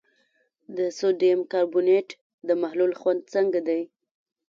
د 0.77 0.79
سوډیم 0.97 1.39
کاربونیټ 1.53 2.07
د 2.47 2.49
محلول 2.61 2.91
خوند 2.99 3.21
څنګه 3.33 3.59
دی؟ 3.67 3.81